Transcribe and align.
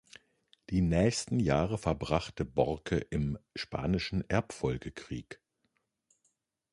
Die 0.71 0.81
nächsten 0.81 1.39
Jahre 1.39 1.77
verbrachte 1.77 2.43
Borcke 2.43 2.97
im 3.11 3.37
Spanischen 3.55 4.27
Erbfolgekrieg. 4.31 5.39